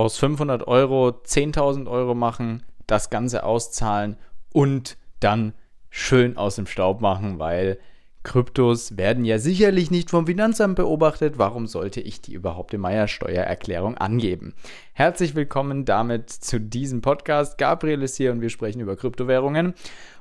aus 0.00 0.16
500 0.16 0.66
Euro 0.66 1.08
10.000 1.08 1.86
Euro 1.86 2.14
machen, 2.14 2.62
das 2.86 3.10
Ganze 3.10 3.44
auszahlen 3.44 4.16
und 4.50 4.96
dann 5.20 5.52
schön 5.90 6.38
aus 6.38 6.56
dem 6.56 6.66
Staub 6.66 7.02
machen, 7.02 7.38
weil 7.38 7.78
Kryptos 8.22 8.96
werden 8.96 9.26
ja 9.26 9.38
sicherlich 9.38 9.90
nicht 9.90 10.10
vom 10.10 10.26
Finanzamt 10.26 10.76
beobachtet. 10.76 11.34
Warum 11.36 11.66
sollte 11.66 12.00
ich 12.00 12.22
die 12.22 12.32
überhaupt 12.32 12.72
in 12.72 12.80
meiner 12.80 13.08
Steuererklärung 13.08 13.98
angeben? 13.98 14.54
Herzlich 14.94 15.34
willkommen 15.34 15.84
damit 15.84 16.30
zu 16.30 16.60
diesem 16.60 17.02
Podcast. 17.02 17.58
Gabriel 17.58 18.02
ist 18.02 18.16
hier 18.16 18.32
und 18.32 18.40
wir 18.40 18.50
sprechen 18.50 18.80
über 18.80 18.96
Kryptowährungen. 18.96 19.74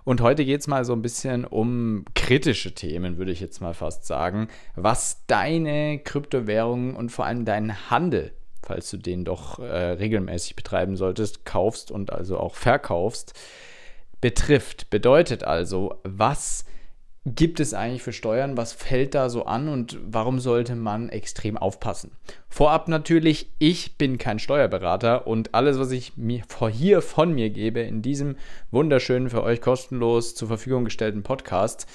Und 0.04 0.20
heute 0.20 0.44
geht 0.44 0.62
es 0.62 0.68
mal 0.68 0.84
so 0.84 0.94
ein 0.94 1.02
bisschen 1.02 1.46
um 1.46 2.04
kritische 2.16 2.74
Themen, 2.74 3.18
würde 3.18 3.32
ich 3.32 3.40
jetzt 3.40 3.62
mal 3.62 3.74
fast 3.74 4.06
sagen, 4.06 4.50
was 4.76 5.26
deine 5.28 6.00
Kryptowährungen 6.00 6.96
und 6.96 7.12
vor 7.12 7.26
allem 7.26 7.46
deinen 7.46 7.90
Handel, 7.90 8.34
falls 8.70 8.92
du 8.92 8.98
den 8.98 9.26
doch 9.26 9.58
äh, 9.58 9.64
regelmäßig 9.64 10.56
betreiben 10.56 10.96
solltest, 10.96 11.44
kaufst 11.44 11.90
und 11.90 12.14
also 12.14 12.38
auch 12.38 12.54
verkaufst, 12.54 13.34
betrifft. 14.22 14.92
Bedeutet 14.92 15.44
also, 15.44 15.96
was 16.04 16.66
gibt 17.26 17.60
es 17.60 17.74
eigentlich 17.74 18.04
für 18.04 18.14
Steuern? 18.14 18.58
Was 18.58 18.74
fällt 18.74 19.16
da 19.16 19.30
so 19.30 19.46
an 19.46 19.70
und 19.70 19.98
warum 20.04 20.40
sollte 20.40 20.76
man 20.76 21.10
extrem 21.10 21.58
aufpassen? 21.58 22.12
Vorab 22.48 22.88
natürlich, 22.88 23.50
ich 23.58 23.98
bin 23.98 24.20
kein 24.20 24.38
Steuerberater 24.38 25.26
und 25.26 25.56
alles, 25.56 25.80
was 25.80 25.90
ich 25.90 26.16
mir 26.16 26.44
hier 26.72 27.02
von 27.02 27.34
mir 27.34 27.50
gebe 27.50 27.80
in 27.80 28.04
diesem 28.04 28.36
wunderschönen, 28.70 29.32
für 29.32 29.42
euch 29.42 29.62
kostenlos 29.62 30.36
zur 30.36 30.48
Verfügung 30.48 30.86
gestellten 30.86 31.24
Podcast, 31.24 31.88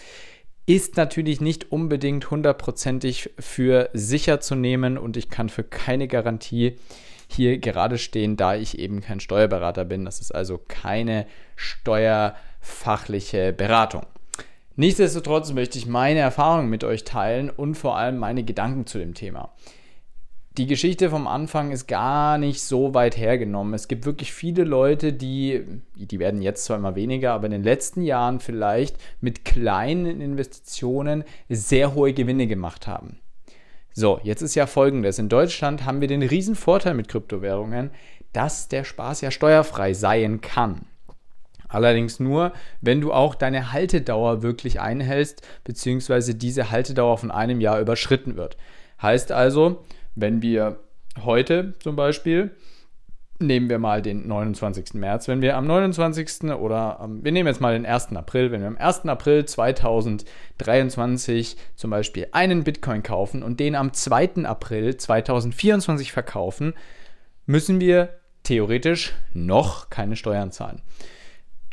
ist 0.66 0.96
natürlich 0.96 1.40
nicht 1.40 1.70
unbedingt 1.72 2.30
hundertprozentig 2.30 3.30
für 3.38 3.90
sicher 3.92 4.40
zu 4.40 4.54
nehmen 4.54 4.96
und 4.96 5.16
ich 5.16 5.28
kann 5.28 5.48
für 5.48 5.64
keine 5.64 6.08
Garantie 6.08 6.76
hier 7.28 7.58
gerade 7.58 7.98
stehen, 7.98 8.36
da 8.36 8.54
ich 8.54 8.78
eben 8.78 9.00
kein 9.00 9.20
Steuerberater 9.20 9.84
bin. 9.84 10.04
Das 10.04 10.20
ist 10.20 10.34
also 10.34 10.58
keine 10.66 11.26
steuerfachliche 11.56 13.52
Beratung. 13.52 14.06
Nichtsdestotrotz 14.76 15.52
möchte 15.52 15.78
ich 15.78 15.86
meine 15.86 16.20
Erfahrungen 16.20 16.68
mit 16.68 16.82
euch 16.82 17.04
teilen 17.04 17.50
und 17.50 17.76
vor 17.76 17.96
allem 17.96 18.18
meine 18.18 18.42
Gedanken 18.42 18.86
zu 18.86 18.98
dem 18.98 19.14
Thema. 19.14 19.52
Die 20.56 20.68
Geschichte 20.68 21.10
vom 21.10 21.26
Anfang 21.26 21.72
ist 21.72 21.88
gar 21.88 22.38
nicht 22.38 22.62
so 22.62 22.94
weit 22.94 23.16
hergenommen. 23.16 23.74
Es 23.74 23.88
gibt 23.88 24.06
wirklich 24.06 24.32
viele 24.32 24.62
Leute, 24.62 25.12
die, 25.12 25.64
die 25.96 26.20
werden 26.20 26.42
jetzt 26.42 26.64
zwar 26.64 26.76
immer 26.76 26.94
weniger, 26.94 27.32
aber 27.32 27.46
in 27.46 27.52
den 27.52 27.64
letzten 27.64 28.02
Jahren 28.02 28.38
vielleicht 28.38 28.96
mit 29.20 29.44
kleinen 29.44 30.20
Investitionen 30.20 31.24
sehr 31.48 31.96
hohe 31.96 32.12
Gewinne 32.12 32.46
gemacht 32.46 32.86
haben. 32.86 33.18
So, 33.94 34.20
jetzt 34.22 34.42
ist 34.42 34.54
ja 34.54 34.68
folgendes. 34.68 35.18
In 35.18 35.28
Deutschland 35.28 35.84
haben 35.84 36.00
wir 36.00 36.06
den 36.06 36.22
riesen 36.22 36.54
Vorteil 36.54 36.94
mit 36.94 37.08
Kryptowährungen, 37.08 37.90
dass 38.32 38.68
der 38.68 38.84
Spaß 38.84 39.22
ja 39.22 39.32
steuerfrei 39.32 39.92
sein 39.92 40.40
kann. 40.40 40.86
Allerdings 41.68 42.20
nur, 42.20 42.52
wenn 42.80 43.00
du 43.00 43.12
auch 43.12 43.34
deine 43.34 43.72
Haltedauer 43.72 44.42
wirklich 44.42 44.80
einhältst, 44.80 45.42
beziehungsweise 45.64 46.36
diese 46.36 46.70
Haltedauer 46.70 47.18
von 47.18 47.32
einem 47.32 47.60
Jahr 47.60 47.80
überschritten 47.80 48.36
wird. 48.36 48.56
Heißt 49.02 49.32
also, 49.32 49.84
wenn 50.14 50.42
wir 50.42 50.78
heute 51.24 51.74
zum 51.80 51.96
Beispiel, 51.96 52.52
nehmen 53.38 53.68
wir 53.68 53.78
mal 53.78 54.02
den 54.02 54.26
29. 54.28 54.94
März, 54.94 55.28
wenn 55.28 55.42
wir 55.42 55.56
am 55.56 55.66
29. 55.66 56.52
oder 56.52 57.08
wir 57.22 57.32
nehmen 57.32 57.48
jetzt 57.48 57.60
mal 57.60 57.74
den 57.74 57.86
1. 57.86 58.14
April, 58.14 58.52
wenn 58.52 58.60
wir 58.60 58.68
am 58.68 58.76
1. 58.76 59.06
April 59.06 59.44
2023 59.44 61.56
zum 61.74 61.90
Beispiel 61.90 62.28
einen 62.32 62.64
Bitcoin 62.64 63.02
kaufen 63.02 63.42
und 63.42 63.60
den 63.60 63.74
am 63.74 63.92
2. 63.92 64.44
April 64.44 64.96
2024 64.96 66.12
verkaufen, 66.12 66.74
müssen 67.46 67.80
wir 67.80 68.10
theoretisch 68.44 69.14
noch 69.32 69.90
keine 69.90 70.16
Steuern 70.16 70.52
zahlen. 70.52 70.82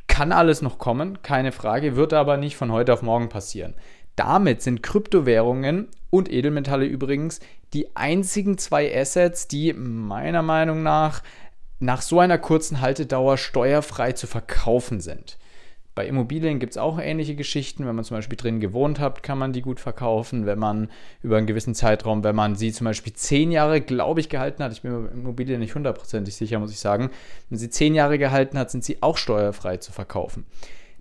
Kann 0.08 0.32
alles 0.32 0.62
noch 0.62 0.78
kommen, 0.78 1.22
keine 1.22 1.52
Frage, 1.52 1.96
wird 1.96 2.14
aber 2.14 2.38
nicht 2.38 2.58
von 2.58 2.72
heute 2.72 2.94
auf 2.94 3.02
morgen 3.02 3.30
passieren. 3.30 3.76
Damit 4.24 4.62
sind 4.62 4.84
Kryptowährungen 4.84 5.88
und 6.12 6.32
Edelmetalle 6.32 6.86
übrigens 6.86 7.40
die 7.74 7.96
einzigen 7.96 8.60
zwei 8.60 8.96
Assets, 8.96 9.48
die 9.48 9.74
meiner 9.74 10.44
Meinung 10.44 10.84
nach 10.84 11.24
nach 11.80 12.04
so 12.04 12.20
einer 12.20 12.38
kurzen 12.38 12.82
Haltedauer 12.82 13.40
steuerfrei 13.40 14.12
zu 14.12 14.28
verkaufen 14.28 15.02
sind. 15.02 15.40
Bei 15.96 16.06
Immobilien 16.06 16.60
gibt 16.60 16.74
es 16.74 16.78
auch 16.78 17.00
ähnliche 17.00 17.34
Geschichten. 17.34 17.88
Wenn 17.88 17.96
man 17.96 18.06
zum 18.06 18.16
Beispiel 18.16 18.38
drin 18.38 18.60
gewohnt 18.60 19.00
hat, 19.00 19.24
kann 19.24 19.40
man 19.40 19.54
die 19.54 19.64
gut 19.64 19.80
verkaufen. 19.80 20.46
Wenn 20.46 20.60
man 20.60 20.92
über 21.24 21.38
einen 21.38 21.48
gewissen 21.48 21.74
Zeitraum, 21.74 22.24
wenn 22.24 22.36
man 22.36 22.54
sie 22.56 22.72
zum 22.72 22.86
Beispiel 22.86 23.14
zehn 23.14 23.52
Jahre, 23.52 23.82
glaube 23.82 24.20
ich, 24.20 24.30
gehalten 24.30 24.64
hat, 24.64 24.72
ich 24.72 24.84
bin 24.84 25.08
bei 25.08 25.12
Immobilien 25.14 25.60
nicht 25.60 25.74
hundertprozentig 25.74 26.36
sicher, 26.36 26.60
muss 26.60 26.72
ich 26.72 26.80
sagen, 26.80 27.10
wenn 27.50 27.58
sie 27.58 27.72
zehn 27.72 27.96
Jahre 27.96 28.20
gehalten 28.20 28.60
hat, 28.60 28.70
sind 28.70 28.84
sie 28.84 29.02
auch 29.02 29.18
steuerfrei 29.18 29.78
zu 29.78 29.92
verkaufen. 29.92 30.46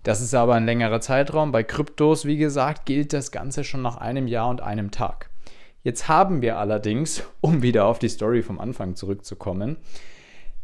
Das 0.03 0.23
ist 0.23 0.35
aber 0.35 0.55
ein 0.55 0.65
längerer 0.65 1.01
Zeitraum. 1.01 1.53
Bei 1.53 1.63
Kryptos, 1.63 2.25
wie 2.25 2.39
gesagt, 2.39 2.87
gilt 2.87 3.13
das 3.13 3.33
Ganze 3.33 3.65
schon 3.65 3.83
nach 3.83 3.99
einem 3.99 4.27
Jahr 4.27 4.49
und 4.49 4.63
einem 4.63 4.91
Tag. 4.91 5.31
Jetzt 5.83 6.09
haben 6.09 6.43
wir 6.43 6.59
allerdings, 6.59 7.23
um 7.41 7.63
wieder 7.63 7.85
auf 7.87 7.99
die 7.99 8.09
Story 8.09 8.43
vom 8.43 8.59
Anfang 8.59 8.97
zurückzukommen, 8.97 9.77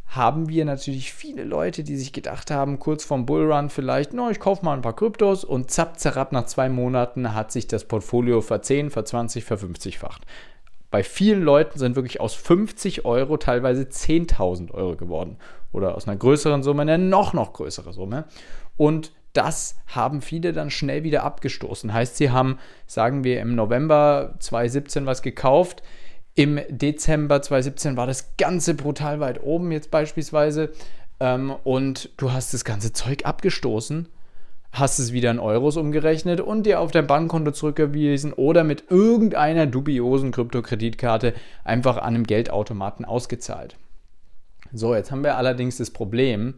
haben 0.09 0.49
wir 0.49 0.65
natürlich 0.65 1.13
viele 1.13 1.43
Leute, 1.43 1.83
die 1.83 1.97
sich 1.97 2.13
gedacht 2.13 2.51
haben, 2.51 2.79
kurz 2.79 3.05
vorm 3.05 3.27
Bullrun 3.27 3.71
vielleicht, 3.71 4.13
no, 4.13 4.31
ich 4.31 4.39
kaufe 4.39 4.65
mal 4.65 4.75
ein 4.75 4.83
paar 4.83 4.95
Kryptos 4.95 5.45
und 5.45 5.71
zapp, 5.71 5.99
zerrapp, 5.99 6.31
nach 6.31 6.47
zwei 6.47 6.69
Monaten 6.69 7.35
hat 7.35 7.51
sich 7.51 7.67
das 7.67 7.85
Portfolio 7.85 8.41
verzehn, 8.41 8.91
verzwanzig, 8.91 9.45
verfünfzigfacht. 9.45 10.23
Bei 10.91 11.03
vielen 11.03 11.43
Leuten 11.43 11.79
sind 11.79 11.97
wirklich 11.97 12.21
aus 12.21 12.35
50 12.35 13.05
Euro 13.05 13.37
teilweise 13.37 13.83
10.000 13.83 14.71
Euro 14.71 14.97
geworden. 14.97 15.37
Oder 15.73 15.97
aus 15.97 16.07
einer 16.07 16.17
größeren 16.17 16.63
Summe 16.63 16.83
eine 16.83 16.97
noch, 16.97 17.33
noch 17.33 17.53
größere 17.53 17.93
Summe. 17.93 18.25
Und 18.77 19.13
das 19.37 19.77
haben 19.87 20.23
viele 20.23 20.53
dann 20.53 20.71
schnell 20.71 21.03
wieder 21.03 21.23
abgestoßen. 21.25 21.93
Heißt, 21.93 22.17
sie 22.17 22.31
haben, 22.31 22.59
sagen 22.87 23.25
wir, 23.25 23.41
im 23.41 23.55
November 23.55 24.35
2017 24.39 25.07
was 25.07 25.23
gekauft, 25.23 25.83
im 26.35 26.61
Dezember 26.69 27.41
2017 27.41 27.97
war 27.97 28.07
das 28.07 28.37
Ganze 28.37 28.75
brutal 28.75 29.21
weit 29.21 29.43
oben 29.43 29.73
jetzt 29.73 29.91
beispielsweise 29.91 30.71
ähm, 31.19 31.55
und 31.65 32.11
du 32.19 32.33
hast 32.33 32.53
das 32.53 32.65
ganze 32.65 32.93
Zeug 32.93 33.25
abgestoßen, 33.25 34.07
hast 34.73 34.99
es 34.99 35.13
wieder 35.15 35.31
in 35.31 35.39
Euros 35.39 35.79
umgerechnet 35.79 36.43
und 36.43 36.65
dir 36.65 36.81
auf 36.81 36.91
dein 36.91 37.07
Bankkonto 37.07 37.53
zurückgewiesen 37.53 38.35
oder 38.35 38.65
mit 38.65 38.91
irgendeiner 38.91 39.67
dubiosen 39.67 40.31
Kryptokreditkarte 40.31 41.33
einfach 41.65 41.97
an 41.97 42.15
einem 42.15 42.25
Geldautomaten 42.25 43.07
ausgezahlt. 43.07 43.77
So, 44.75 44.95
jetzt 44.95 45.11
haben 45.11 45.25
wir 45.25 45.39
allerdings 45.39 45.79
das 45.79 45.91
Problem, 45.91 46.55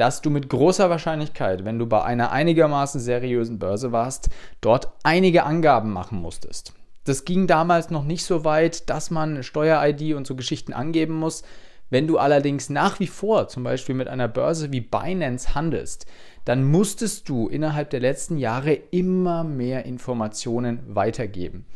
dass 0.00 0.22
du 0.22 0.30
mit 0.30 0.48
großer 0.48 0.88
Wahrscheinlichkeit, 0.88 1.66
wenn 1.66 1.78
du 1.78 1.84
bei 1.86 2.02
einer 2.02 2.32
einigermaßen 2.32 2.98
seriösen 2.98 3.58
Börse 3.58 3.92
warst, 3.92 4.30
dort 4.62 4.92
einige 5.02 5.44
Angaben 5.44 5.92
machen 5.92 6.18
musstest. 6.18 6.72
Das 7.04 7.26
ging 7.26 7.46
damals 7.46 7.90
noch 7.90 8.04
nicht 8.04 8.24
so 8.24 8.46
weit, 8.46 8.88
dass 8.88 9.10
man 9.10 9.42
Steuer-ID 9.42 10.14
und 10.14 10.26
so 10.26 10.36
Geschichten 10.36 10.72
angeben 10.72 11.16
muss. 11.16 11.42
Wenn 11.90 12.06
du 12.06 12.16
allerdings 12.16 12.70
nach 12.70 12.98
wie 12.98 13.08
vor 13.08 13.48
zum 13.48 13.62
Beispiel 13.62 13.94
mit 13.94 14.08
einer 14.08 14.26
Börse 14.26 14.72
wie 14.72 14.80
Binance 14.80 15.54
handelst, 15.54 16.06
dann 16.46 16.64
musstest 16.64 17.28
du 17.28 17.48
innerhalb 17.48 17.90
der 17.90 18.00
letzten 18.00 18.38
Jahre 18.38 18.72
immer 18.72 19.44
mehr 19.44 19.84
Informationen 19.84 20.80
weitergeben. 20.86 21.66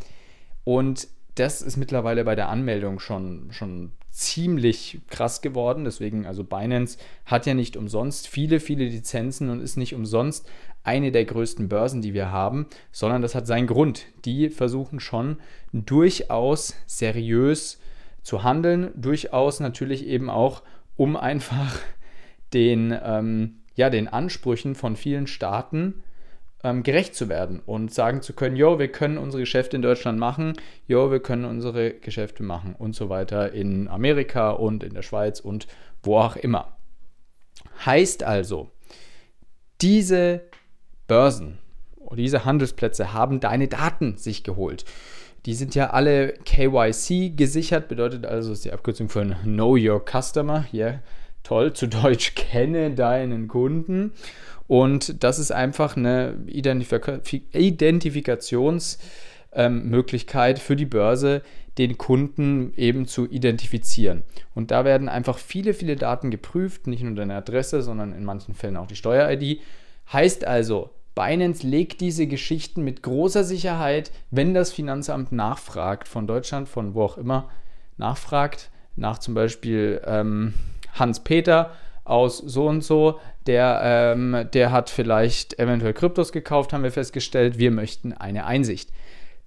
Und 0.65 1.09
das 1.35 1.63
ist 1.63 1.77
mittlerweile 1.77 2.25
bei 2.25 2.35
der 2.35 2.49
Anmeldung 2.49 3.01
schon, 3.01 3.49
schon 3.51 3.93
ziemlich 4.11 5.01
krass 5.09 5.43
geworden. 5.43 5.85
Deswegen, 5.85 6.27
also 6.27 6.45
Binance 6.45 6.99
hat 7.27 7.47
ja 7.47 7.55
nicht 7.55 7.77
umsonst 7.77 8.29
viele, 8.29 8.61
viele 8.61 8.85
Lizenzen 8.85 9.51
und 9.51 9.61
ist 9.61 9.77
nicht 9.77 9.95
umsonst 9.95 10.49
eine 10.85 11.11
der 11.11 11.25
größten 11.25 11.69
Börsen, 11.69 12.03
die 12.03 12.15
wir 12.15 12.31
haben, 12.31 12.67
sondern 12.93 13.23
das 13.23 13.35
hat 13.35 13.47
seinen 13.47 13.67
Grund. 13.67 14.07
Die 14.25 14.51
versuchen 14.51 15.01
schon 15.01 15.39
durchaus 15.73 16.77
seriös 16.87 17.81
zu 18.23 18.45
handeln, 18.45 18.91
durchaus 18.95 19.61
natürlich 19.61 20.07
eben 20.07 20.31
auch, 20.31 20.63
um 20.97 21.17
einfach 21.17 21.81
den, 22.53 22.97
ähm, 23.03 23.57
ja, 23.75 23.91
den 23.91 24.07
Ansprüchen 24.07 24.75
von 24.77 24.95
vielen 24.95 25.27
Staaten 25.27 26.05
ähm, 26.65 26.83
gerecht 26.83 27.15
zu 27.15 27.29
werden 27.29 27.61
und 27.65 27.93
sagen 27.93 28.23
zu 28.23 28.33
können, 28.33 28.57
jo, 28.57 28.79
wir 28.79 28.89
können 28.89 29.19
unsere 29.19 29.43
Geschäfte 29.43 29.77
in 29.77 29.83
Deutschland 29.83 30.19
machen, 30.19 30.55
jo, 30.89 31.13
wir 31.13 31.21
können 31.21 31.45
unsere 31.45 31.93
Geschäfte 31.93 32.43
machen 32.43 32.75
und 32.77 32.97
so 32.97 33.09
weiter 33.09 33.53
in 33.53 33.87
Amerika 33.87 34.51
und 34.51 34.83
in 34.83 34.95
der 34.95 35.03
Schweiz 35.03 35.41
und 35.41 35.69
wo 36.03 36.17
auch 36.19 36.37
immer. 36.37 36.77
Heißt 37.85 38.25
also, 38.25 38.71
diese 39.81 40.41
Börsen, 41.07 41.59
diese 42.17 42.45
Handelsplätze 42.45 43.13
haben 43.13 43.41
deine 43.41 43.69
Daten 43.69 44.17
sich 44.17 44.43
geholt. 44.43 44.85
Die 45.47 45.55
sind 45.55 45.75
ja 45.75 45.91
alle 45.91 46.33
KYC 46.45 47.37
gesichert, 47.37 47.89
bedeutet 47.89 48.25
also, 48.25 48.53
ist 48.53 48.65
die 48.65 48.73
Abkürzung 48.73 49.11
von 49.11 49.37
Know 49.43 49.77
Your 49.79 50.03
Customer. 50.03 50.65
Yeah, 50.73 51.01
toll, 51.45 51.73
zu 51.73 51.87
Deutsch 51.87 52.35
kenne 52.35 52.91
deinen 52.91 53.47
Kunden. 53.47 54.13
Und 54.67 55.23
das 55.23 55.39
ist 55.39 55.53
einfach 55.53 55.97
eine 55.97 56.39
Identifika 56.47 57.21
Identifikations- 57.53 58.99
ähm, 59.53 60.05
für 60.59 60.77
die 60.77 60.87
Börse, 60.87 61.43
den 61.79 61.99
Kunden 61.99 62.73
eben 62.77 63.07
zu 63.07 63.29
identifizieren. 63.29 64.23
Und 64.55 64.71
da 64.71 64.85
werden 64.85 65.09
einfach 65.09 65.39
viele, 65.39 65.75
viele 65.75 65.97
Daten 65.97 66.31
geprüft, 66.31 66.87
nicht 66.87 67.03
nur 67.03 67.15
deine 67.15 67.35
Adresse, 67.35 67.83
sondern 67.83 68.13
in 68.13 68.25
manchen 68.25 68.55
Fällen 68.55 68.77
auch 68.77 68.87
die 68.87 68.97
Steuer-ID. 68.97 69.61
Heißt 70.13 70.45
also, 70.45 70.91
Binance 71.15 71.67
legt 71.67 72.01
diese 72.01 72.27
Geschichten 72.27 72.83
mit 72.83 73.03
großer 73.03 73.45
Sicherheit, 73.45 74.11
wenn 74.31 74.55
das 74.55 74.73
Finanzamt 74.73 75.33
nachfragt, 75.33 76.09
von 76.09 76.27
Deutschland, 76.27 76.69
von 76.69 76.95
wo 76.95 77.03
auch 77.03 77.19
immer, 77.19 77.49
nachfragt, 77.97 78.71
nach 78.97 79.19
zum 79.19 79.35
Beispiel 79.35 80.01
ähm, 80.05 80.55
Hans-Peter 80.95 81.73
aus 82.05 82.39
so 82.39 82.67
und 82.67 82.83
so, 82.83 83.21
der, 83.47 83.81
ähm, 83.83 84.49
der 84.53 84.73
hat 84.73 84.91
vielleicht 84.91 85.59
eventuell 85.59 85.95
Kryptos 85.95 86.33
gekauft, 86.33 86.73
haben 86.73 86.83
wir 86.83 86.93
festgestellt, 86.93 87.59
wir 87.59 87.71
möchten 87.71 88.13
eine 88.13 88.47
Einsicht 88.47 88.91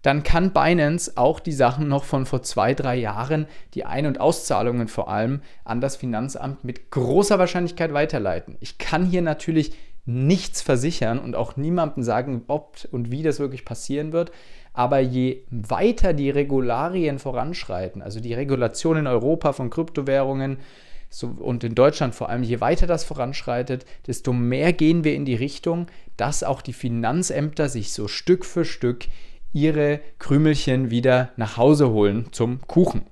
dann 0.08 0.24
kann 0.24 0.54
Binance 0.54 1.14
auch 1.16 1.40
die 1.40 1.52
Sachen 1.52 1.88
noch 1.88 2.04
von 2.04 2.26
vor 2.26 2.42
zwei, 2.44 2.74
drei 2.74 2.96
Jahren, 2.96 3.48
die 3.74 3.84
Ein- 3.84 4.06
und 4.06 4.22
Auszahlungen 4.22 4.88
vor 4.88 5.10
allem, 5.10 5.42
an 5.66 5.82
das 5.82 5.96
Finanzamt 5.96 6.64
mit 6.64 6.92
großer 6.92 7.40
Wahrscheinlichkeit 7.40 7.94
weiterleiten. 7.94 8.56
Ich 8.60 8.78
kann 8.78 9.06
hier 9.06 9.22
natürlich 9.22 9.74
nichts 10.06 10.62
versichern 10.62 11.20
und 11.20 11.36
auch 11.36 11.58
niemandem 11.58 12.04
sagen, 12.04 12.44
ob 12.48 12.78
und 12.92 13.12
wie 13.12 13.24
das 13.24 13.40
wirklich 13.40 13.66
passieren 13.66 14.14
wird. 14.14 14.32
Aber 14.72 15.00
je 15.00 15.44
weiter 15.50 16.14
die 16.14 16.30
Regularien 16.30 17.20
voranschreiten, 17.20 18.02
also 18.02 18.22
die 18.22 18.34
Regulation 18.34 18.96
in 18.96 19.08
Europa 19.08 19.52
von 19.52 19.70
Kryptowährungen, 19.70 20.60
so, 21.10 21.28
und 21.28 21.64
in 21.64 21.76
Deutschland 21.76 22.16
vor 22.16 22.30
allem, 22.30 22.44
je 22.44 22.60
weiter 22.60 22.88
das 22.88 23.04
voranschreitet, 23.04 23.86
desto 24.08 24.34
mehr 24.34 24.74
gehen 24.74 25.04
wir 25.04 25.16
in 25.16 25.26
die 25.26 25.36
Richtung, 25.36 25.88
dass 26.18 26.44
auch 26.44 26.62
die 26.62 26.74
Finanzämter 26.74 27.70
sich 27.70 27.94
so 27.94 28.08
Stück 28.08 28.46
für 28.46 28.66
Stück 28.66 29.06
ihre 29.54 30.02
Krümelchen 30.20 30.92
wieder 30.92 31.32
nach 31.38 31.58
Hause 31.58 31.90
holen 31.90 32.28
zum 32.32 32.60
Kuchen. 32.68 33.04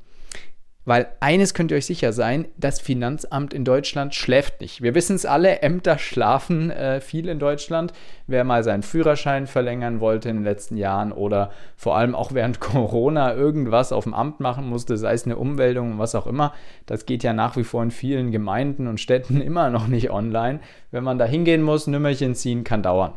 Weil 0.86 1.08
eines 1.20 1.56
könnt 1.56 1.72
ihr 1.72 1.78
euch 1.78 1.88
sicher 1.88 2.14
sein, 2.14 2.46
das 2.58 2.80
Finanzamt 2.80 3.56
in 3.56 3.66
Deutschland 3.66 4.14
schläft 4.14 4.62
nicht. 4.62 4.84
Wir 4.84 4.94
wissen 4.94 5.16
es 5.16 5.26
alle, 5.26 5.64
Ämter 5.64 5.98
schlafen 5.98 6.70
äh, 6.70 7.02
viel 7.02 7.28
in 7.28 7.40
Deutschland. 7.40 7.92
Wer 8.28 8.44
mal 8.44 8.64
seinen 8.64 8.84
Führerschein 8.84 9.48
verlängern 9.48 10.00
wollte 10.00 10.30
in 10.30 10.38
den 10.38 10.44
letzten 10.44 10.78
Jahren 10.78 11.12
oder 11.12 11.50
vor 11.76 11.98
allem 11.98 12.14
auch 12.14 12.34
während 12.34 12.60
Corona 12.60 13.34
irgendwas 13.34 13.92
auf 13.92 14.04
dem 14.04 14.14
Amt 14.14 14.40
machen 14.40 14.70
musste, 14.70 14.96
sei 14.96 15.14
es 15.14 15.26
eine 15.26 15.38
Ummeldung, 15.38 15.98
was 15.98 16.14
auch 16.14 16.28
immer, 16.28 16.54
das 16.86 17.08
geht 17.08 17.24
ja 17.24 17.34
nach 17.34 17.58
wie 17.58 17.64
vor 17.64 17.82
in 17.82 17.92
vielen 17.92 18.32
Gemeinden 18.32 18.86
und 18.86 19.00
Städten 19.00 19.42
immer 19.42 19.72
noch 19.72 19.88
nicht 19.88 20.12
online. 20.12 20.60
Wenn 20.92 21.04
man 21.04 21.18
da 21.18 21.26
hingehen 21.26 21.64
muss, 21.64 21.88
Nümmerchen 21.88 22.36
ziehen, 22.36 22.64
kann 22.64 22.84
dauern. 22.84 23.14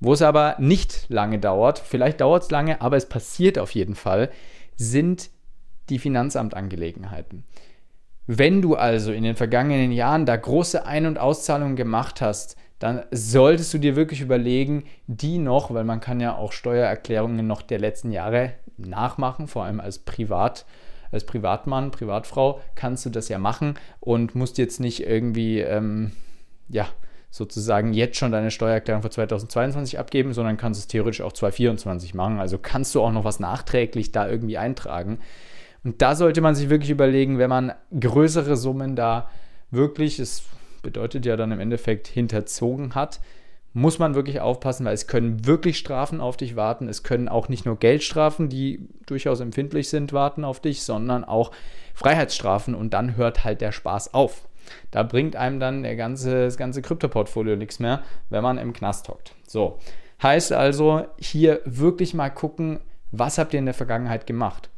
Wo 0.00 0.14
es 0.14 0.22
aber 0.22 0.56
nicht 0.58 1.04
lange 1.10 1.38
dauert, 1.38 1.78
vielleicht 1.78 2.22
dauert 2.22 2.44
es 2.44 2.50
lange, 2.50 2.80
aber 2.80 2.96
es 2.96 3.06
passiert 3.06 3.58
auf 3.58 3.72
jeden 3.72 3.94
Fall, 3.94 4.30
sind 4.76 5.30
die 5.92 5.98
Finanzamtangelegenheiten. 5.98 7.44
Wenn 8.26 8.62
du 8.62 8.76
also 8.76 9.12
in 9.12 9.24
den 9.24 9.36
vergangenen 9.36 9.92
Jahren 9.92 10.26
da 10.26 10.36
große 10.36 10.86
Ein- 10.86 11.06
und 11.06 11.18
Auszahlungen 11.18 11.76
gemacht 11.76 12.20
hast, 12.20 12.56
dann 12.78 13.02
solltest 13.10 13.74
du 13.74 13.78
dir 13.78 13.94
wirklich 13.94 14.22
überlegen, 14.22 14.84
die 15.06 15.38
noch, 15.38 15.72
weil 15.72 15.84
man 15.84 16.00
kann 16.00 16.18
ja 16.18 16.34
auch 16.34 16.52
Steuererklärungen 16.52 17.46
noch 17.46 17.62
der 17.62 17.78
letzten 17.78 18.10
Jahre 18.10 18.54
nachmachen, 18.76 19.48
vor 19.48 19.64
allem 19.64 19.80
als 19.80 19.98
Privat, 19.98 20.64
als 21.10 21.26
Privatmann, 21.26 21.90
Privatfrau 21.90 22.60
kannst 22.74 23.04
du 23.04 23.10
das 23.10 23.28
ja 23.28 23.38
machen 23.38 23.74
und 24.00 24.34
musst 24.34 24.56
jetzt 24.56 24.80
nicht 24.80 25.06
irgendwie, 25.06 25.60
ähm, 25.60 26.12
ja, 26.68 26.88
sozusagen 27.30 27.92
jetzt 27.92 28.18
schon 28.18 28.30
deine 28.30 28.50
Steuererklärung 28.50 29.02
für 29.02 29.10
2022 29.10 29.98
abgeben, 29.98 30.32
sondern 30.32 30.56
kannst 30.56 30.80
es 30.80 30.86
theoretisch 30.86 31.22
auch 31.22 31.32
2024 31.32 32.14
machen. 32.14 32.38
Also 32.38 32.58
kannst 32.58 32.94
du 32.94 33.02
auch 33.02 33.10
noch 33.10 33.24
was 33.24 33.40
nachträglich 33.40 34.12
da 34.12 34.28
irgendwie 34.28 34.58
eintragen. 34.58 35.18
Und 35.84 36.00
da 36.00 36.14
sollte 36.14 36.40
man 36.40 36.54
sich 36.54 36.70
wirklich 36.70 36.90
überlegen, 36.90 37.38
wenn 37.38 37.50
man 37.50 37.72
größere 37.98 38.56
Summen 38.56 38.94
da 38.96 39.28
wirklich, 39.70 40.18
es 40.18 40.44
bedeutet 40.82 41.26
ja 41.26 41.36
dann 41.36 41.52
im 41.52 41.60
Endeffekt 41.60 42.06
hinterzogen 42.06 42.94
hat, 42.94 43.20
muss 43.74 43.98
man 43.98 44.14
wirklich 44.14 44.40
aufpassen, 44.40 44.84
weil 44.84 44.94
es 44.94 45.06
können 45.06 45.46
wirklich 45.46 45.78
Strafen 45.78 46.20
auf 46.20 46.36
dich 46.36 46.56
warten. 46.56 46.88
Es 46.88 47.02
können 47.02 47.28
auch 47.28 47.48
nicht 47.48 47.64
nur 47.64 47.78
Geldstrafen, 47.78 48.48
die 48.48 48.86
durchaus 49.06 49.40
empfindlich 49.40 49.88
sind, 49.88 50.12
warten 50.12 50.44
auf 50.44 50.60
dich, 50.60 50.82
sondern 50.82 51.24
auch 51.24 51.52
Freiheitsstrafen 51.94 52.74
und 52.74 52.92
dann 52.92 53.16
hört 53.16 53.44
halt 53.44 53.60
der 53.60 53.72
Spaß 53.72 54.12
auf. 54.12 54.46
Da 54.90 55.02
bringt 55.02 55.36
einem 55.36 55.58
dann 55.58 55.82
der 55.82 55.96
ganze, 55.96 56.44
das 56.44 56.56
ganze 56.56 56.82
Krypto-Portfolio 56.82 57.56
nichts 57.56 57.78
mehr, 57.78 58.02
wenn 58.30 58.42
man 58.42 58.58
im 58.58 58.72
Knast 58.72 59.08
hockt. 59.08 59.34
So, 59.46 59.78
heißt 60.22 60.52
also, 60.52 61.06
hier 61.18 61.60
wirklich 61.64 62.14
mal 62.14 62.30
gucken, 62.30 62.78
was 63.10 63.38
habt 63.38 63.54
ihr 63.54 63.58
in 63.58 63.66
der 63.66 63.74
Vergangenheit 63.74 64.26
gemacht? 64.26 64.70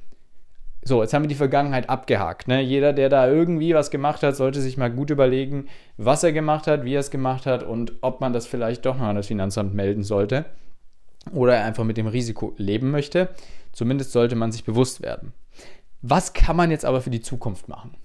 So, 0.87 1.01
jetzt 1.01 1.15
haben 1.15 1.23
wir 1.23 1.29
die 1.29 1.35
Vergangenheit 1.35 1.89
abgehakt. 1.89 2.47
Ne? 2.47 2.61
Jeder, 2.61 2.93
der 2.93 3.09
da 3.09 3.27
irgendwie 3.27 3.75
was 3.75 3.91
gemacht 3.91 4.23
hat, 4.23 4.37
sollte 4.37 4.61
sich 4.61 4.77
mal 4.77 4.91
gut 4.91 5.09
überlegen, 5.09 5.69
was 5.97 6.23
er 6.23 6.33
gemacht 6.33 6.67
hat, 6.67 6.85
wie 6.85 6.95
er 6.95 7.01
es 7.01 7.11
gemacht 7.11 7.47
hat 7.47 7.63
und 7.63 7.95
ob 8.03 8.21
man 8.21 8.35
das 8.35 8.47
vielleicht 8.47 8.85
doch 8.85 8.99
noch 8.99 9.07
an 9.07 9.17
das 9.17 9.29
Finanzamt 9.29 9.75
melden 9.75 10.03
sollte 10.03 10.45
oder 11.33 11.57
er 11.57 11.65
einfach 11.65 11.85
mit 11.85 11.97
dem 11.97 12.07
Risiko 12.07 12.55
leben 12.59 12.91
möchte. 12.91 13.31
Zumindest 13.73 14.13
sollte 14.13 14.37
man 14.37 14.53
sich 14.53 14.65
bewusst 14.65 15.03
werden. 15.03 15.33
Was 16.03 16.35
kann 16.35 16.57
man 16.57 16.71
jetzt 16.71 16.85
aber 16.85 17.01
für 17.01 17.11
die 17.11 17.23
Zukunft 17.23 17.67
machen? 17.67 17.97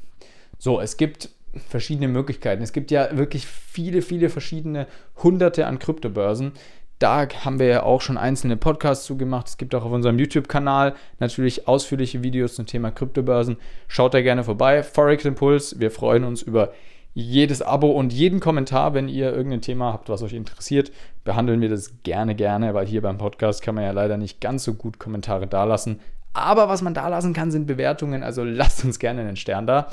So, 0.58 0.80
es 0.80 0.96
gibt 0.96 1.30
verschiedene 1.68 2.08
Möglichkeiten. 2.08 2.64
Es 2.64 2.72
gibt 2.72 2.92
ja 2.92 3.18
wirklich 3.18 3.46
viele, 3.46 4.02
viele 4.02 4.30
verschiedene 4.30 4.88
Hunderte 5.22 5.66
an 5.66 5.80
Kryptobörsen. 5.80 6.54
Da 7.00 7.28
haben 7.46 7.60
wir 7.60 7.68
ja 7.68 7.84
auch 7.84 8.02
schon 8.02 8.18
einzelne 8.18 8.58
Podcasts 8.58 9.06
zu 9.06 9.18
gemacht. 9.18 9.48
Es 9.48 9.58
gibt 9.58 9.74
auch 9.74 9.86
auf 9.86 9.92
unserem 9.92 10.20
YouTube-Kanal 10.20 10.96
natürlich 11.20 11.66
ausführliche 11.66 12.24
Videos 12.24 12.56
zum 12.56 12.66
Thema 12.66 12.92
Kryptobörsen. 12.92 13.56
Schaut 13.88 14.14
da 14.14 14.22
gerne 14.22 14.44
vorbei. 14.44 14.84
Forex 14.84 15.24
Impulse. 15.24 15.80
Wir 15.80 15.92
freuen 15.92 16.26
uns 16.26 16.42
über 16.42 16.74
jedes 17.14 17.62
Abo 17.62 17.92
und 17.92 18.12
jeden 18.12 18.42
Kommentar, 18.42 18.94
wenn 18.94 19.08
ihr 19.08 19.34
irgendein 19.34 19.62
Thema 19.62 19.94
habt, 19.94 20.10
was 20.10 20.22
euch 20.22 20.34
interessiert, 20.34 20.92
behandeln 21.24 21.62
wir 21.62 21.70
das 21.70 22.04
gerne, 22.04 22.36
gerne, 22.36 22.74
weil 22.74 22.86
hier 22.86 23.02
beim 23.02 23.18
Podcast 23.18 23.62
kann 23.62 23.76
man 23.76 23.86
ja 23.86 23.92
leider 23.92 24.18
nicht 24.18 24.42
ganz 24.42 24.66
so 24.66 24.74
gut 24.74 25.00
Kommentare 25.00 25.48
dalassen. 25.48 26.02
Aber 26.34 26.68
was 26.68 26.82
man 26.82 26.94
da 26.94 27.08
lassen 27.08 27.34
kann, 27.34 27.50
sind 27.50 27.66
Bewertungen. 27.66 28.24
Also 28.24 28.44
lasst 28.44 28.84
uns 28.84 29.00
gerne 29.00 29.22
einen 29.22 29.38
Stern 29.38 29.66
da 29.66 29.88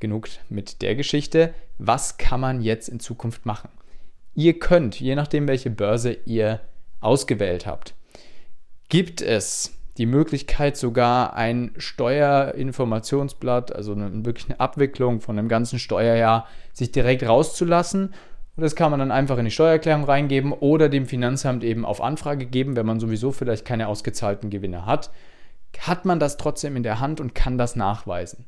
genug 0.00 0.28
mit 0.48 0.82
der 0.82 0.96
Geschichte. 0.96 1.54
Was 1.78 2.18
kann 2.18 2.40
man 2.40 2.60
jetzt 2.60 2.88
in 2.88 2.98
Zukunft 2.98 3.46
machen? 3.46 3.68
Ihr 4.34 4.58
könnt, 4.58 5.00
je 5.00 5.14
nachdem, 5.14 5.46
welche 5.46 5.70
Börse 5.70 6.12
ihr 6.24 6.60
ausgewählt 7.00 7.66
habt, 7.66 7.94
gibt 8.88 9.22
es 9.22 9.74
die 9.96 10.06
Möglichkeit, 10.06 10.76
sogar 10.76 11.34
ein 11.34 11.72
Steuerinformationsblatt, 11.76 13.74
also 13.74 13.92
eine, 13.92 14.24
wirklich 14.24 14.50
eine 14.50 14.58
Abwicklung 14.58 15.20
von 15.20 15.36
dem 15.36 15.48
ganzen 15.48 15.78
Steuerjahr, 15.78 16.48
sich 16.72 16.90
direkt 16.90 17.22
rauszulassen. 17.22 18.12
Und 18.56 18.62
das 18.62 18.74
kann 18.74 18.90
man 18.90 19.00
dann 19.00 19.12
einfach 19.12 19.38
in 19.38 19.44
die 19.44 19.50
Steuererklärung 19.50 20.04
reingeben 20.04 20.52
oder 20.52 20.88
dem 20.88 21.06
Finanzamt 21.06 21.62
eben 21.62 21.84
auf 21.84 22.00
Anfrage 22.00 22.46
geben, 22.46 22.76
wenn 22.76 22.86
man 22.86 23.00
sowieso 23.00 23.30
vielleicht 23.30 23.64
keine 23.64 23.88
ausgezahlten 23.88 24.50
Gewinne 24.50 24.84
hat. 24.86 25.10
Hat 25.78 26.04
man 26.04 26.20
das 26.20 26.36
trotzdem 26.36 26.76
in 26.76 26.82
der 26.82 27.00
Hand 27.00 27.20
und 27.20 27.34
kann 27.34 27.58
das 27.58 27.76
nachweisen. 27.76 28.46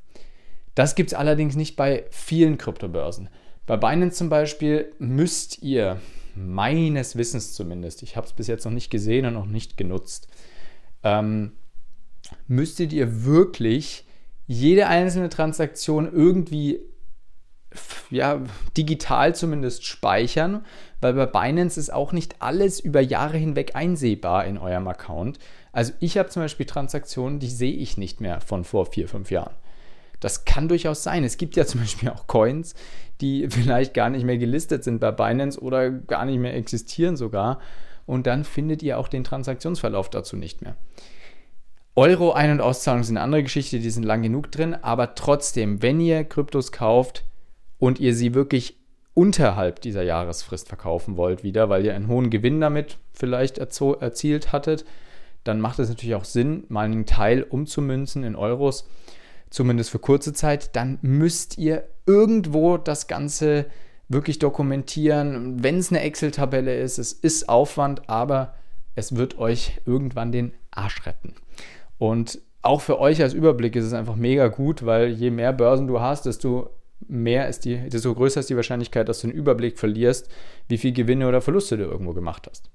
Das 0.74 0.94
gibt 0.94 1.10
es 1.10 1.14
allerdings 1.14 1.56
nicht 1.56 1.76
bei 1.76 2.04
vielen 2.10 2.58
Kryptobörsen. 2.58 3.28
Bei 3.66 3.76
Binance 3.76 4.16
zum 4.16 4.28
Beispiel 4.28 4.92
müsst 4.98 5.62
ihr, 5.62 6.00
meines 6.36 7.16
Wissens 7.16 7.54
zumindest, 7.54 8.02
ich 8.02 8.16
habe 8.16 8.26
es 8.26 8.32
bis 8.32 8.46
jetzt 8.46 8.64
noch 8.64 8.72
nicht 8.72 8.90
gesehen 8.90 9.26
und 9.26 9.34
noch 9.34 9.46
nicht 9.46 9.76
genutzt, 9.76 10.28
ähm, 11.02 11.52
müsstet 12.46 12.92
ihr 12.92 13.24
wirklich 13.24 14.04
jede 14.46 14.86
einzelne 14.86 15.28
Transaktion 15.28 16.10
irgendwie 16.12 16.80
ja, 18.10 18.42
digital 18.76 19.34
zumindest 19.34 19.84
speichern, 19.84 20.64
weil 21.00 21.14
bei 21.14 21.26
Binance 21.26 21.78
ist 21.78 21.92
auch 21.92 22.12
nicht 22.12 22.36
alles 22.40 22.80
über 22.80 23.00
Jahre 23.00 23.36
hinweg 23.36 23.74
einsehbar 23.74 24.46
in 24.46 24.58
eurem 24.58 24.86
Account. 24.88 25.38
Also 25.72 25.92
ich 26.00 26.16
habe 26.16 26.28
zum 26.28 26.42
Beispiel 26.42 26.66
Transaktionen, 26.66 27.38
die 27.38 27.50
sehe 27.50 27.72
ich 27.72 27.98
nicht 27.98 28.20
mehr 28.20 28.40
von 28.40 28.64
vor 28.64 28.86
vier, 28.86 29.08
fünf 29.08 29.30
Jahren. 29.30 29.54
Das 30.26 30.44
kann 30.44 30.66
durchaus 30.66 31.04
sein. 31.04 31.22
Es 31.22 31.36
gibt 31.36 31.54
ja 31.54 31.66
zum 31.66 31.82
Beispiel 31.82 32.08
auch 32.08 32.26
Coins, 32.26 32.74
die 33.20 33.46
vielleicht 33.48 33.94
gar 33.94 34.10
nicht 34.10 34.24
mehr 34.24 34.38
gelistet 34.38 34.82
sind 34.82 34.98
bei 34.98 35.12
Binance 35.12 35.60
oder 35.60 35.88
gar 35.88 36.24
nicht 36.24 36.40
mehr 36.40 36.56
existieren 36.56 37.16
sogar. 37.16 37.60
Und 38.06 38.26
dann 38.26 38.42
findet 38.42 38.82
ihr 38.82 38.98
auch 38.98 39.06
den 39.06 39.22
Transaktionsverlauf 39.22 40.10
dazu 40.10 40.34
nicht 40.36 40.62
mehr. 40.62 40.74
Euro 41.94 42.32
Ein- 42.32 42.50
und 42.50 42.60
Auszahlungen 42.60 43.04
sind 43.04 43.18
eine 43.18 43.22
andere 43.22 43.44
Geschichte, 43.44 43.78
die 43.78 43.90
sind 43.90 44.02
lang 44.02 44.22
genug 44.22 44.50
drin, 44.50 44.74
aber 44.74 45.14
trotzdem, 45.14 45.80
wenn 45.80 46.00
ihr 46.00 46.24
Kryptos 46.24 46.72
kauft 46.72 47.22
und 47.78 48.00
ihr 48.00 48.12
sie 48.12 48.34
wirklich 48.34 48.74
unterhalb 49.14 49.80
dieser 49.80 50.02
Jahresfrist 50.02 50.66
verkaufen 50.66 51.16
wollt 51.16 51.44
wieder, 51.44 51.68
weil 51.68 51.84
ihr 51.84 51.94
einen 51.94 52.08
hohen 52.08 52.30
Gewinn 52.30 52.60
damit 52.60 52.98
vielleicht 53.12 53.58
erzielt 53.58 54.50
hattet, 54.50 54.84
dann 55.44 55.60
macht 55.60 55.78
es 55.78 55.88
natürlich 55.88 56.16
auch 56.16 56.24
Sinn, 56.24 56.64
mal 56.68 56.86
einen 56.86 57.06
Teil 57.06 57.44
umzumünzen 57.44 58.24
in 58.24 58.34
Euros 58.34 58.88
zumindest 59.50 59.90
für 59.90 59.98
kurze 59.98 60.32
Zeit, 60.32 60.76
dann 60.76 60.98
müsst 61.02 61.58
ihr 61.58 61.88
irgendwo 62.06 62.76
das 62.76 63.06
Ganze 63.06 63.66
wirklich 64.08 64.38
dokumentieren. 64.38 65.62
Wenn 65.62 65.78
es 65.78 65.90
eine 65.90 66.00
Excel-Tabelle 66.02 66.78
ist, 66.78 66.98
es 66.98 67.12
ist 67.12 67.48
Aufwand, 67.48 68.08
aber 68.08 68.54
es 68.94 69.16
wird 69.16 69.38
euch 69.38 69.80
irgendwann 69.84 70.32
den 70.32 70.52
Arsch 70.70 71.06
retten. 71.06 71.34
Und 71.98 72.40
auch 72.62 72.80
für 72.80 72.98
euch 72.98 73.22
als 73.22 73.34
Überblick 73.34 73.76
ist 73.76 73.84
es 73.84 73.92
einfach 73.92 74.16
mega 74.16 74.48
gut, 74.48 74.84
weil 74.84 75.10
je 75.10 75.30
mehr 75.30 75.52
Börsen 75.52 75.86
du 75.86 76.00
hast, 76.00 76.26
desto 76.26 76.70
mehr 77.08 77.48
ist 77.48 77.64
die, 77.64 77.88
desto 77.88 78.14
größer 78.14 78.40
ist 78.40 78.50
die 78.50 78.56
Wahrscheinlichkeit, 78.56 79.08
dass 79.08 79.20
du 79.20 79.28
einen 79.28 79.36
Überblick 79.36 79.78
verlierst, 79.78 80.28
wie 80.68 80.78
viel 80.78 80.92
Gewinne 80.92 81.28
oder 81.28 81.40
Verluste 81.40 81.76
du 81.76 81.84
irgendwo 81.84 82.12
gemacht 82.12 82.48
hast. 82.50 82.70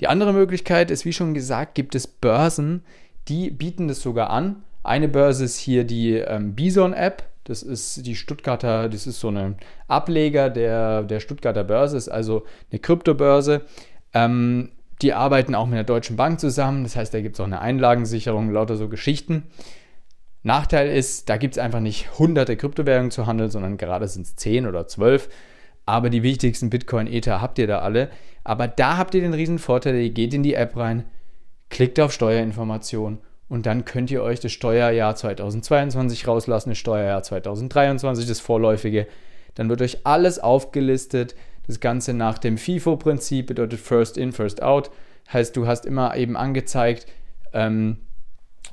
Die 0.00 0.06
andere 0.06 0.32
Möglichkeit 0.32 0.90
ist, 0.90 1.04
wie 1.04 1.12
schon 1.12 1.34
gesagt, 1.34 1.74
gibt 1.74 1.94
es 1.94 2.06
Börsen, 2.06 2.84
die 3.28 3.50
bieten 3.50 3.88
das 3.88 4.00
sogar 4.00 4.30
an. 4.30 4.62
Eine 4.82 5.08
Börse 5.08 5.44
ist 5.44 5.58
hier 5.58 5.84
die 5.84 6.14
ähm, 6.14 6.54
Bison-App. 6.54 7.24
Das 7.44 7.62
ist 7.62 8.06
die 8.06 8.14
Stuttgarter, 8.14 8.88
das 8.88 9.06
ist 9.06 9.20
so 9.20 9.30
ein 9.30 9.56
Ableger 9.86 10.50
der, 10.50 11.02
der 11.02 11.20
Stuttgarter 11.20 11.64
Börse, 11.64 11.96
ist 11.96 12.08
also 12.08 12.44
eine 12.70 12.78
Kryptobörse. 12.78 13.62
Ähm, 14.12 14.70
die 15.00 15.14
arbeiten 15.14 15.54
auch 15.54 15.66
mit 15.66 15.76
der 15.76 15.84
Deutschen 15.84 16.16
Bank 16.16 16.40
zusammen. 16.40 16.82
Das 16.82 16.96
heißt, 16.96 17.14
da 17.14 17.20
gibt 17.20 17.36
es 17.36 17.40
auch 17.40 17.46
eine 17.46 17.60
Einlagensicherung, 17.60 18.50
lauter 18.50 18.76
so 18.76 18.88
Geschichten. 18.88 19.44
Nachteil 20.42 20.90
ist, 20.90 21.28
da 21.28 21.36
gibt 21.36 21.54
es 21.54 21.58
einfach 21.58 21.80
nicht 21.80 22.18
hunderte 22.18 22.56
Kryptowährungen 22.56 23.10
zu 23.10 23.26
handeln, 23.26 23.50
sondern 23.50 23.76
gerade 23.76 24.06
sind 24.08 24.26
es 24.26 24.36
zehn 24.36 24.66
oder 24.66 24.86
zwölf. 24.86 25.28
Aber 25.86 26.10
die 26.10 26.22
wichtigsten 26.22 26.68
Bitcoin, 26.68 27.06
Ether 27.06 27.40
habt 27.40 27.58
ihr 27.58 27.66
da 27.66 27.78
alle. 27.78 28.10
Aber 28.44 28.68
da 28.68 28.98
habt 28.98 29.14
ihr 29.14 29.22
den 29.22 29.34
riesen 29.34 29.58
Vorteil, 29.58 29.96
ihr 29.96 30.10
geht 30.10 30.34
in 30.34 30.42
die 30.42 30.54
App 30.54 30.76
rein, 30.76 31.04
klickt 31.70 31.98
auf 31.98 32.12
Steuerinformationen 32.12 33.20
und 33.48 33.66
dann 33.66 33.84
könnt 33.84 34.10
ihr 34.10 34.22
euch 34.22 34.40
das 34.40 34.52
Steuerjahr 34.52 35.14
2022 35.14 36.28
rauslassen, 36.28 36.70
das 36.70 36.78
Steuerjahr 36.78 37.22
2023, 37.22 38.26
das 38.26 38.40
vorläufige. 38.40 39.06
Dann 39.54 39.70
wird 39.70 39.82
euch 39.82 40.06
alles 40.06 40.38
aufgelistet. 40.38 41.34
Das 41.66 41.80
Ganze 41.80 42.12
nach 42.12 42.38
dem 42.38 42.58
FIFO-Prinzip 42.58 43.46
bedeutet 43.46 43.80
First 43.80 44.18
In, 44.18 44.32
First 44.32 44.62
Out. 44.62 44.90
Heißt, 45.32 45.56
du 45.56 45.66
hast 45.66 45.86
immer 45.86 46.16
eben 46.16 46.36
angezeigt, 46.36 47.06
ähm, 47.52 47.98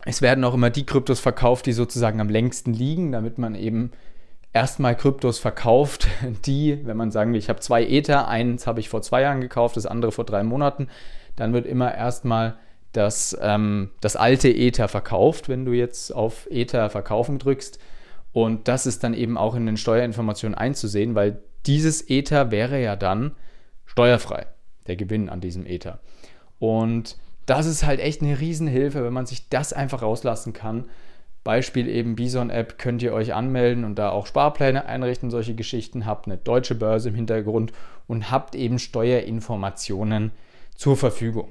es 0.05 0.21
werden 0.21 0.43
auch 0.43 0.53
immer 0.53 0.69
die 0.69 0.85
Kryptos 0.85 1.19
verkauft, 1.19 1.65
die 1.65 1.73
sozusagen 1.73 2.19
am 2.19 2.29
längsten 2.29 2.73
liegen, 2.73 3.11
damit 3.11 3.37
man 3.37 3.55
eben 3.55 3.91
erstmal 4.53 4.95
Kryptos 4.95 5.39
verkauft, 5.39 6.07
die, 6.45 6.79
wenn 6.85 6.97
man 6.97 7.11
sagen 7.11 7.31
will, 7.31 7.39
ich 7.39 7.49
habe 7.49 7.59
zwei 7.59 7.85
Ether, 7.85 8.27
eins 8.27 8.67
habe 8.67 8.79
ich 8.79 8.89
vor 8.89 9.01
zwei 9.01 9.21
Jahren 9.21 9.41
gekauft, 9.41 9.77
das 9.77 9.85
andere 9.85 10.11
vor 10.11 10.25
drei 10.25 10.43
Monaten, 10.43 10.87
dann 11.35 11.53
wird 11.53 11.65
immer 11.65 11.93
erstmal 11.93 12.57
das, 12.95 13.37
ähm, 13.41 13.91
das 14.01 14.15
alte 14.15 14.49
Ether 14.49 14.87
verkauft, 14.87 15.49
wenn 15.49 15.65
du 15.65 15.73
jetzt 15.73 16.13
auf 16.13 16.47
Ether 16.49 16.89
verkaufen 16.89 17.39
drückst. 17.39 17.79
Und 18.31 18.67
das 18.67 18.85
ist 18.85 19.03
dann 19.03 19.13
eben 19.13 19.37
auch 19.37 19.55
in 19.55 19.65
den 19.65 19.77
Steuerinformationen 19.77 20.57
einzusehen, 20.57 21.15
weil 21.15 21.41
dieses 21.65 22.09
Ether 22.09 22.51
wäre 22.51 22.81
ja 22.81 22.95
dann 22.95 23.35
steuerfrei, 23.85 24.45
der 24.87 24.95
Gewinn 24.95 25.29
an 25.29 25.41
diesem 25.41 25.65
Ether. 25.65 25.99
Und 26.59 27.17
das 27.45 27.65
ist 27.65 27.85
halt 27.85 27.99
echt 27.99 28.21
eine 28.21 28.39
Riesenhilfe, 28.39 29.03
wenn 29.03 29.13
man 29.13 29.25
sich 29.25 29.49
das 29.49 29.73
einfach 29.73 30.01
rauslassen 30.01 30.53
kann. 30.53 30.85
Beispiel 31.43 31.87
eben 31.87 32.15
Bison-App 32.15 32.79
könnt 32.79 33.03
ihr 33.03 33.13
euch 33.13 33.33
anmelden 33.33 33.83
und 33.83 33.95
da 33.95 34.09
auch 34.09 34.25
Sparpläne 34.25 34.85
einrichten, 34.87 35.29
solche 35.29 35.53
Geschichten, 35.53 36.05
habt 36.05 36.25
eine 36.25 36.37
deutsche 36.37 36.73
Börse 36.73 37.09
im 37.09 37.15
Hintergrund 37.15 37.71
und 38.07 38.31
habt 38.31 38.55
eben 38.55 38.79
Steuerinformationen 38.79 40.31
zur 40.75 40.97
Verfügung. 40.97 41.49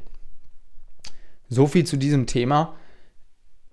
So 1.48 1.66
viel 1.66 1.84
zu 1.84 1.96
diesem 1.96 2.26
Thema. 2.26 2.74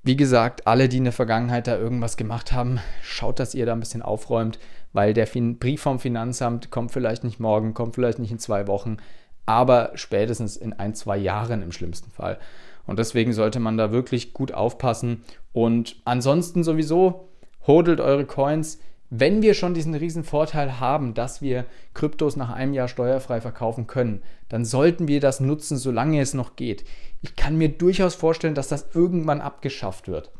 Wie 0.03 0.15
gesagt, 0.15 0.65
alle, 0.65 0.89
die 0.89 0.97
in 0.97 1.03
der 1.03 1.13
Vergangenheit 1.13 1.67
da 1.67 1.77
irgendwas 1.77 2.17
gemacht 2.17 2.51
haben, 2.51 2.79
schaut, 3.03 3.39
dass 3.39 3.53
ihr 3.53 3.65
da 3.65 3.73
ein 3.73 3.79
bisschen 3.79 4.01
aufräumt, 4.01 4.57
weil 4.93 5.13
der 5.13 5.27
Brief 5.27 5.81
vom 5.81 5.99
Finanzamt 5.99 6.71
kommt 6.71 6.91
vielleicht 6.91 7.23
nicht 7.23 7.39
morgen, 7.39 7.73
kommt 7.73 7.95
vielleicht 7.95 8.17
nicht 8.19 8.31
in 8.31 8.39
zwei 8.39 8.67
Wochen, 8.67 8.97
aber 9.45 9.91
spätestens 9.95 10.57
in 10.57 10.73
ein, 10.73 10.95
zwei 10.95 11.17
Jahren 11.17 11.61
im 11.61 11.71
schlimmsten 11.71 12.09
Fall. 12.09 12.39
Und 12.87 12.97
deswegen 12.99 13.31
sollte 13.33 13.59
man 13.59 13.77
da 13.77 13.91
wirklich 13.91 14.33
gut 14.33 14.53
aufpassen. 14.53 15.23
Und 15.53 15.97
ansonsten 16.03 16.63
sowieso, 16.63 17.29
hodelt 17.67 17.99
eure 17.99 18.25
Coins. 18.25 18.79
Wenn 19.13 19.41
wir 19.41 19.55
schon 19.55 19.73
diesen 19.73 19.93
riesen 19.93 20.23
Vorteil 20.23 20.79
haben, 20.79 21.13
dass 21.13 21.41
wir 21.41 21.65
Kryptos 21.93 22.37
nach 22.37 22.49
einem 22.49 22.73
Jahr 22.73 22.87
steuerfrei 22.87 23.41
verkaufen 23.41 23.85
können, 23.85 24.21
dann 24.47 24.63
sollten 24.63 25.09
wir 25.09 25.19
das 25.19 25.41
nutzen, 25.41 25.75
solange 25.77 26.21
es 26.21 26.33
noch 26.33 26.55
geht. 26.55 26.85
Ich 27.21 27.35
kann 27.35 27.57
mir 27.57 27.67
durchaus 27.67 28.15
vorstellen, 28.15 28.55
dass 28.55 28.69
das 28.69 28.87
irgendwann 28.93 29.41
abgeschafft 29.41 30.07
wird. 30.07 30.31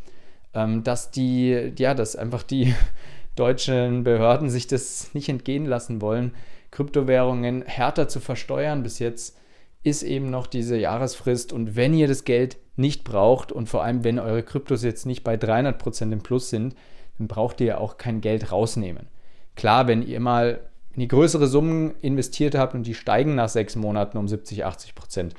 Ähm, 0.54 0.86
dass 0.86 1.12
die, 1.12 1.74
ja, 1.78 1.94
dass 1.94 2.16
einfach 2.16 2.44
die 2.44 2.74
deutschen 3.36 4.06
Behörden 4.06 4.50
sich 4.50 4.68
das 4.68 5.14
nicht 5.14 5.28
entgehen 5.28 5.66
lassen 5.66 6.02
wollen, 6.02 6.34
Kryptowährungen 6.72 7.64
härter 7.64 8.08
zu 8.08 8.22
versteuern. 8.22 8.84
Bis 8.84 9.00
jetzt 9.00 9.38
ist 9.84 10.02
eben 10.02 10.30
noch 10.30 10.48
diese 10.48 10.78
Jahresfrist 10.78 11.52
und 11.52 11.76
wenn 11.76 11.94
ihr 11.94 12.08
das 12.08 12.24
Geld 12.24 12.58
nicht 12.78 13.04
braucht 13.04 13.52
und 13.52 13.68
vor 13.68 13.84
allem 13.84 14.06
wenn 14.06 14.18
eure 14.18 14.44
Kryptos 14.44 14.82
jetzt 14.82 15.06
nicht 15.06 15.26
bei 15.26 15.36
300% 15.36 16.14
im 16.14 16.22
Plus 16.22 16.50
sind, 16.50 16.74
dann 17.22 17.28
braucht 17.28 17.62
ihr 17.62 17.68
ja 17.68 17.78
auch 17.78 17.98
kein 17.98 18.20
Geld 18.20 18.52
rausnehmen. 18.52 19.08
Klar, 19.56 19.88
wenn 19.88 20.02
ihr 20.02 20.20
mal 20.20 20.62
in 20.94 21.02
die 21.02 21.08
größere 21.08 21.48
Summen 21.48 21.94
investiert 22.02 22.56
habt 22.56 22.74
und 22.74 22.88
die 22.88 22.96
steigen 22.96 23.36
nach 23.36 23.48
sechs 23.48 23.76
Monaten 23.76 24.18
um 24.18 24.28
70, 24.28 24.66
80 24.66 24.96
Prozent, 24.96 25.36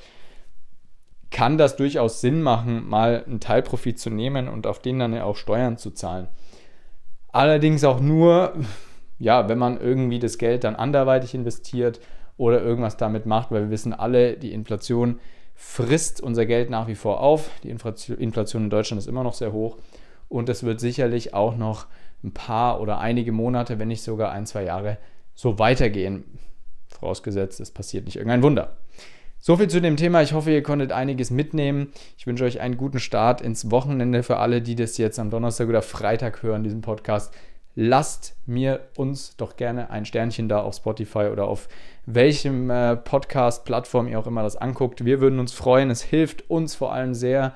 kann 1.29 1.57
das 1.57 1.75
durchaus 1.75 2.21
Sinn 2.21 2.41
machen, 2.41 2.87
mal 2.87 3.23
einen 3.25 3.41
Teilprofit 3.41 3.99
zu 3.99 4.09
nehmen 4.09 4.47
und 4.47 4.65
auf 4.65 4.79
den 4.79 4.99
dann 4.99 5.17
auch 5.19 5.35
Steuern 5.35 5.77
zu 5.77 5.91
zahlen. 5.91 6.29
Allerdings 7.33 7.83
auch 7.83 7.99
nur, 7.99 8.53
ja, 9.19 9.49
wenn 9.49 9.57
man 9.57 9.81
irgendwie 9.81 10.19
das 10.19 10.37
Geld 10.37 10.63
dann 10.63 10.75
anderweitig 10.75 11.33
investiert 11.33 11.99
oder 12.37 12.61
irgendwas 12.61 12.95
damit 12.95 13.25
macht, 13.25 13.51
weil 13.51 13.63
wir 13.63 13.71
wissen 13.71 13.93
alle, 13.93 14.37
die 14.37 14.53
Inflation 14.53 15.19
frisst 15.53 16.21
unser 16.21 16.45
Geld 16.45 16.69
nach 16.69 16.87
wie 16.87 16.95
vor 16.95 17.19
auf. 17.19 17.49
Die 17.63 17.69
Inflation 17.69 18.63
in 18.63 18.69
Deutschland 18.69 19.01
ist 19.01 19.07
immer 19.07 19.23
noch 19.23 19.33
sehr 19.33 19.51
hoch 19.51 19.77
und 20.33 20.49
es 20.49 20.63
wird 20.63 20.79
sicherlich 20.79 21.33
auch 21.33 21.55
noch 21.55 21.85
ein 22.23 22.33
paar 22.33 22.81
oder 22.81 22.99
einige 22.99 23.31
Monate, 23.31 23.77
wenn 23.79 23.87
nicht 23.87 24.01
sogar 24.01 24.31
ein, 24.31 24.45
zwei 24.45 24.63
Jahre 24.63 24.97
so 25.35 25.59
weitergehen. 25.59 26.23
Vorausgesetzt, 26.87 27.59
es 27.59 27.71
passiert 27.71 28.05
nicht 28.05 28.15
irgendein 28.15 28.41
Wunder. 28.43 28.77
So 29.39 29.57
viel 29.57 29.67
zu 29.67 29.81
dem 29.81 29.97
Thema. 29.97 30.21
Ich 30.21 30.33
hoffe, 30.33 30.51
ihr 30.51 30.63
konntet 30.63 30.91
einiges 30.91 31.29
mitnehmen. 31.29 31.91
Ich 32.17 32.25
wünsche 32.25 32.45
euch 32.45 32.61
einen 32.61 32.77
guten 32.77 32.99
Start 32.99 33.41
ins 33.41 33.69
Wochenende 33.71 34.23
für 34.23 34.37
alle, 34.37 34.61
die 34.61 34.75
das 34.75 34.97
jetzt 34.97 35.19
am 35.19 35.29
Donnerstag 35.29 35.67
oder 35.67 35.81
Freitag 35.81 36.41
hören, 36.43 36.63
diesen 36.63 36.81
Podcast 36.81 37.33
lasst 37.75 38.35
mir 38.45 38.81
uns 38.97 39.35
doch 39.35 39.55
gerne 39.55 39.89
ein 39.89 40.05
Sternchen 40.05 40.47
da 40.47 40.61
auf 40.61 40.75
Spotify 40.75 41.29
oder 41.31 41.47
auf 41.47 41.67
welchem 42.05 42.69
äh, 42.69 42.95
Podcast-Plattform 42.95 44.07
ihr 44.07 44.19
auch 44.19 44.27
immer 44.27 44.43
das 44.43 44.55
anguckt. 44.55 45.05
Wir 45.05 45.21
würden 45.21 45.39
uns 45.39 45.53
freuen. 45.53 45.89
Es 45.89 46.03
hilft 46.03 46.49
uns 46.49 46.75
vor 46.75 46.93
allem 46.93 47.13
sehr 47.13 47.53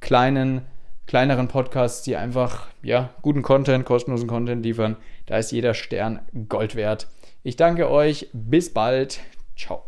kleinen, 0.00 0.62
kleineren 1.06 1.48
Podcasts, 1.48 2.02
die 2.02 2.16
einfach 2.16 2.68
ja, 2.82 3.10
guten 3.22 3.42
Content, 3.42 3.84
kostenlosen 3.84 4.28
Content 4.28 4.64
liefern. 4.64 4.96
Da 5.26 5.38
ist 5.38 5.52
jeder 5.52 5.74
Stern 5.74 6.20
Gold 6.48 6.76
wert. 6.76 7.08
Ich 7.42 7.56
danke 7.56 7.90
euch. 7.90 8.28
Bis 8.32 8.72
bald. 8.72 9.20
Ciao. 9.56 9.84